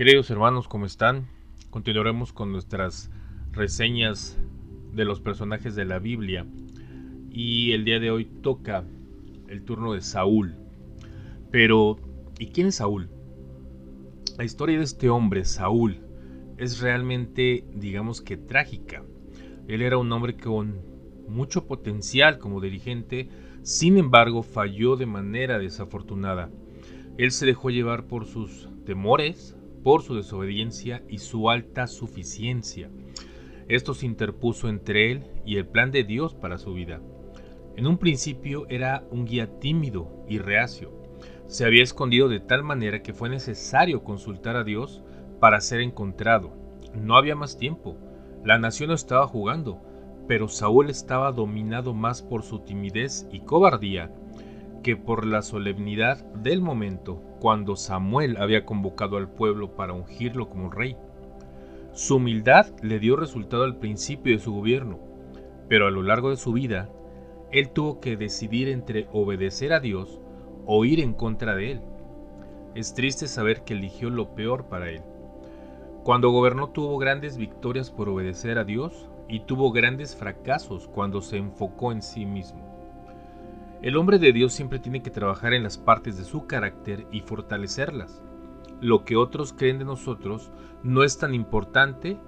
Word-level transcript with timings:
Queridos 0.00 0.30
hermanos, 0.30 0.66
¿cómo 0.66 0.86
están? 0.86 1.26
Continuaremos 1.68 2.32
con 2.32 2.52
nuestras 2.52 3.10
reseñas 3.52 4.38
de 4.94 5.04
los 5.04 5.20
personajes 5.20 5.74
de 5.74 5.84
la 5.84 5.98
Biblia. 5.98 6.46
Y 7.30 7.72
el 7.72 7.84
día 7.84 8.00
de 8.00 8.10
hoy 8.10 8.24
toca 8.24 8.86
el 9.48 9.62
turno 9.62 9.92
de 9.92 10.00
Saúl. 10.00 10.54
Pero, 11.50 11.98
¿y 12.38 12.46
quién 12.46 12.68
es 12.68 12.76
Saúl? 12.76 13.10
La 14.38 14.44
historia 14.44 14.78
de 14.78 14.84
este 14.84 15.10
hombre, 15.10 15.44
Saúl, 15.44 15.98
es 16.56 16.80
realmente, 16.80 17.66
digamos 17.74 18.22
que 18.22 18.38
trágica. 18.38 19.04
Él 19.68 19.82
era 19.82 19.98
un 19.98 20.10
hombre 20.12 20.34
con 20.34 20.80
mucho 21.28 21.66
potencial 21.66 22.38
como 22.38 22.62
dirigente, 22.62 23.28
sin 23.60 23.98
embargo 23.98 24.42
falló 24.42 24.96
de 24.96 25.04
manera 25.04 25.58
desafortunada. 25.58 26.48
Él 27.18 27.32
se 27.32 27.44
dejó 27.44 27.68
llevar 27.68 28.06
por 28.06 28.24
sus 28.24 28.70
temores, 28.86 29.58
por 29.82 30.02
su 30.02 30.14
desobediencia 30.14 31.02
y 31.08 31.18
su 31.18 31.50
alta 31.50 31.86
suficiencia. 31.86 32.90
Esto 33.68 33.94
se 33.94 34.06
interpuso 34.06 34.68
entre 34.68 35.12
él 35.12 35.24
y 35.46 35.56
el 35.56 35.66
plan 35.66 35.90
de 35.90 36.04
Dios 36.04 36.34
para 36.34 36.58
su 36.58 36.74
vida. 36.74 37.00
En 37.76 37.86
un 37.86 37.98
principio 37.98 38.66
era 38.68 39.04
un 39.10 39.24
guía 39.24 39.58
tímido 39.60 40.24
y 40.28 40.38
reacio. 40.38 40.92
Se 41.46 41.64
había 41.64 41.82
escondido 41.82 42.28
de 42.28 42.40
tal 42.40 42.62
manera 42.62 43.02
que 43.02 43.14
fue 43.14 43.28
necesario 43.28 44.02
consultar 44.02 44.56
a 44.56 44.64
Dios 44.64 45.02
para 45.38 45.60
ser 45.60 45.80
encontrado. 45.80 46.52
No 46.94 47.16
había 47.16 47.36
más 47.36 47.56
tiempo. 47.56 47.96
La 48.44 48.58
nación 48.58 48.90
estaba 48.90 49.26
jugando, 49.26 49.80
pero 50.26 50.48
Saúl 50.48 50.90
estaba 50.90 51.32
dominado 51.32 51.94
más 51.94 52.22
por 52.22 52.42
su 52.42 52.60
timidez 52.60 53.26
y 53.32 53.40
cobardía 53.40 54.12
que 54.82 54.96
por 54.96 55.26
la 55.26 55.42
solemnidad 55.42 56.24
del 56.34 56.60
momento 56.60 57.22
cuando 57.40 57.74
Samuel 57.74 58.36
había 58.36 58.64
convocado 58.64 59.16
al 59.16 59.28
pueblo 59.28 59.74
para 59.74 59.94
ungirlo 59.94 60.48
como 60.48 60.70
rey. 60.70 60.96
Su 61.92 62.16
humildad 62.16 62.66
le 62.82 63.00
dio 63.00 63.16
resultado 63.16 63.64
al 63.64 63.78
principio 63.78 64.36
de 64.36 64.42
su 64.42 64.52
gobierno, 64.52 65.00
pero 65.68 65.88
a 65.88 65.90
lo 65.90 66.02
largo 66.02 66.30
de 66.30 66.36
su 66.36 66.52
vida, 66.52 66.88
él 67.50 67.70
tuvo 67.70 67.98
que 67.98 68.16
decidir 68.16 68.68
entre 68.68 69.08
obedecer 69.12 69.72
a 69.72 69.80
Dios 69.80 70.20
o 70.66 70.84
ir 70.84 71.00
en 71.00 71.14
contra 71.14 71.56
de 71.56 71.72
él. 71.72 71.80
Es 72.76 72.94
triste 72.94 73.26
saber 73.26 73.64
que 73.64 73.74
eligió 73.74 74.10
lo 74.10 74.34
peor 74.36 74.66
para 74.66 74.90
él. 74.90 75.02
Cuando 76.04 76.30
gobernó 76.30 76.68
tuvo 76.68 76.96
grandes 76.98 77.36
victorias 77.36 77.90
por 77.90 78.08
obedecer 78.08 78.58
a 78.58 78.64
Dios 78.64 79.08
y 79.28 79.40
tuvo 79.40 79.72
grandes 79.72 80.14
fracasos 80.14 80.88
cuando 80.88 81.22
se 81.22 81.38
enfocó 81.38 81.90
en 81.90 82.02
sí 82.02 82.24
mismo. 82.26 82.69
El 83.82 83.96
hombre 83.96 84.18
de 84.18 84.34
Dios 84.34 84.52
siempre 84.52 84.78
tiene 84.78 85.02
que 85.02 85.10
trabajar 85.10 85.54
en 85.54 85.62
las 85.62 85.78
partes 85.78 86.18
de 86.18 86.24
su 86.24 86.46
carácter 86.46 87.06
y 87.10 87.20
fortalecerlas. 87.20 88.22
Lo 88.82 89.06
que 89.06 89.16
otros 89.16 89.54
creen 89.54 89.78
de 89.78 89.86
nosotros 89.86 90.50
no 90.82 91.02
es 91.02 91.16
tan 91.16 91.34
importante 91.34 92.18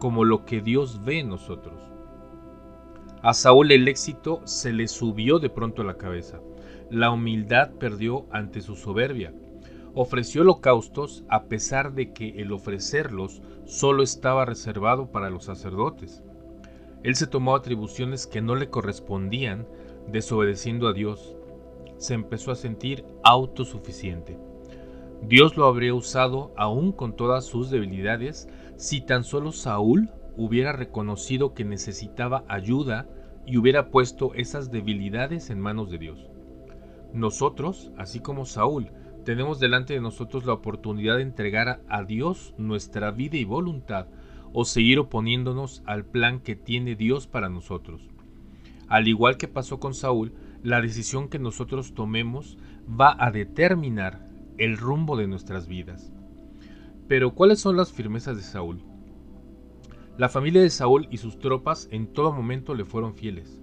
como 0.00 0.24
lo 0.24 0.44
que 0.44 0.60
Dios 0.60 1.04
ve 1.04 1.20
en 1.20 1.28
nosotros. 1.28 1.80
A 3.22 3.34
Saúl 3.34 3.70
el 3.70 3.86
éxito 3.86 4.40
se 4.44 4.72
le 4.72 4.88
subió 4.88 5.38
de 5.38 5.48
pronto 5.48 5.82
a 5.82 5.84
la 5.84 5.96
cabeza. 5.96 6.40
La 6.90 7.12
humildad 7.12 7.70
perdió 7.78 8.26
ante 8.32 8.60
su 8.60 8.74
soberbia. 8.74 9.32
Ofreció 9.94 10.42
holocaustos 10.42 11.24
a 11.28 11.44
pesar 11.44 11.94
de 11.94 12.12
que 12.12 12.30
el 12.40 12.50
ofrecerlos 12.50 13.42
solo 13.64 14.02
estaba 14.02 14.44
reservado 14.44 15.12
para 15.12 15.30
los 15.30 15.44
sacerdotes. 15.44 16.24
Él 17.04 17.14
se 17.14 17.28
tomó 17.28 17.54
atribuciones 17.54 18.26
que 18.26 18.42
no 18.42 18.56
le 18.56 18.70
correspondían 18.70 19.66
desobedeciendo 20.10 20.88
a 20.88 20.92
Dios, 20.92 21.36
se 21.98 22.14
empezó 22.14 22.52
a 22.52 22.56
sentir 22.56 23.04
autosuficiente. 23.22 24.38
Dios 25.22 25.56
lo 25.56 25.66
habría 25.66 25.94
usado 25.94 26.52
aún 26.56 26.92
con 26.92 27.16
todas 27.16 27.44
sus 27.44 27.70
debilidades 27.70 28.48
si 28.76 29.00
tan 29.00 29.24
solo 29.24 29.52
Saúl 29.52 30.10
hubiera 30.36 30.72
reconocido 30.72 31.54
que 31.54 31.64
necesitaba 31.64 32.44
ayuda 32.48 33.08
y 33.46 33.56
hubiera 33.56 33.90
puesto 33.90 34.34
esas 34.34 34.70
debilidades 34.70 35.50
en 35.50 35.60
manos 35.60 35.90
de 35.90 35.98
Dios. 35.98 36.28
Nosotros, 37.12 37.92
así 37.96 38.20
como 38.20 38.44
Saúl, 38.44 38.90
tenemos 39.24 39.58
delante 39.58 39.94
de 39.94 40.00
nosotros 40.00 40.44
la 40.44 40.52
oportunidad 40.52 41.16
de 41.16 41.22
entregar 41.22 41.80
a 41.88 42.04
Dios 42.04 42.54
nuestra 42.58 43.10
vida 43.10 43.36
y 43.36 43.44
voluntad 43.44 44.06
o 44.52 44.64
seguir 44.64 44.98
oponiéndonos 44.98 45.82
al 45.86 46.04
plan 46.04 46.40
que 46.40 46.56
tiene 46.56 46.94
Dios 46.94 47.26
para 47.26 47.48
nosotros. 47.48 48.08
Al 48.88 49.08
igual 49.08 49.36
que 49.36 49.48
pasó 49.48 49.80
con 49.80 49.94
Saúl, 49.94 50.32
la 50.62 50.80
decisión 50.80 51.28
que 51.28 51.38
nosotros 51.38 51.94
tomemos 51.94 52.58
va 52.88 53.16
a 53.18 53.30
determinar 53.30 54.26
el 54.58 54.76
rumbo 54.76 55.16
de 55.16 55.26
nuestras 55.26 55.66
vidas. 55.66 56.12
Pero 57.08 57.34
¿cuáles 57.34 57.60
son 57.60 57.76
las 57.76 57.92
firmezas 57.92 58.36
de 58.36 58.42
Saúl? 58.42 58.82
La 60.18 60.28
familia 60.28 60.62
de 60.62 60.70
Saúl 60.70 61.08
y 61.10 61.18
sus 61.18 61.38
tropas 61.38 61.88
en 61.90 62.06
todo 62.06 62.32
momento 62.32 62.74
le 62.74 62.84
fueron 62.84 63.14
fieles. 63.14 63.60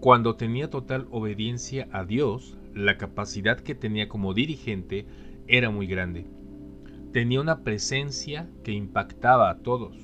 Cuando 0.00 0.36
tenía 0.36 0.70
total 0.70 1.06
obediencia 1.10 1.88
a 1.92 2.04
Dios, 2.04 2.56
la 2.74 2.96
capacidad 2.96 3.60
que 3.60 3.74
tenía 3.74 4.08
como 4.08 4.34
dirigente 4.34 5.06
era 5.46 5.70
muy 5.70 5.86
grande. 5.86 6.26
Tenía 7.12 7.40
una 7.40 7.62
presencia 7.62 8.48
que 8.64 8.72
impactaba 8.72 9.50
a 9.50 9.58
todos. 9.58 9.96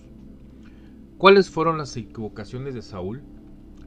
¿Cuáles 1.18 1.50
fueron 1.50 1.78
las 1.78 1.96
equivocaciones 1.96 2.74
de 2.74 2.82
Saúl? 2.82 3.22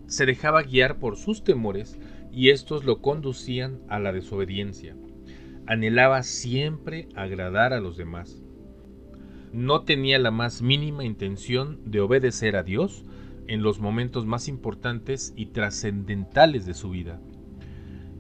Se 0.08 0.26
dejaba 0.26 0.64
guiar 0.64 1.00
por 1.00 1.18
sus 1.18 1.44
temores 1.44 1.98
y 2.32 2.50
estos 2.50 2.84
lo 2.84 3.02
conducían 3.02 3.80
a 3.88 4.00
la 4.00 4.12
desobediencia. 4.12 4.96
Anhelaba 5.66 6.24
siempre 6.24 7.08
agradar 7.16 7.74
a 7.74 7.80
los 7.80 7.96
demás. 7.96 8.42
No 9.52 9.84
tenía 9.84 10.18
la 10.20 10.32
más 10.32 10.62
mínima 10.62 11.06
intención 11.06 11.80
de 11.86 12.02
obedecer 12.02 12.56
a 12.56 12.64
Dios 12.64 13.06
en 13.48 13.62
los 13.62 13.80
momentos 13.80 14.26
más 14.26 14.48
importantes 14.48 15.34
y 15.36 15.48
trascendentales 15.48 16.66
de 16.66 16.74
su 16.74 16.90
vida. 16.90 17.22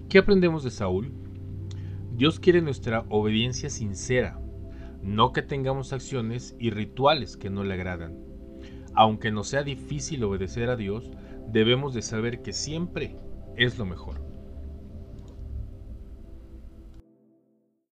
¿Qué 0.10 0.20
aprendemos 0.20 0.64
de 0.64 0.72
Saúl? 0.72 1.12
Dios 2.16 2.40
quiere 2.40 2.62
nuestra 2.62 3.06
obediencia 3.10 3.72
sincera, 3.72 4.40
no 5.02 5.34
que 5.34 5.42
tengamos 5.42 5.92
acciones 5.92 6.56
y 6.60 6.70
rituales 6.70 7.36
que 7.36 7.50
no 7.50 7.64
le 7.64 7.74
agradan. 7.74 8.20
Aunque 8.94 9.32
nos 9.32 9.48
sea 9.48 9.64
difícil 9.64 10.24
obedecer 10.24 10.70
a 10.70 10.76
Dios, 10.76 11.10
debemos 11.48 11.94
de 11.94 12.02
saber 12.02 12.42
que 12.42 12.54
siempre 12.54 13.18
es 13.56 13.78
lo 13.78 13.86
mejor. 13.86 14.33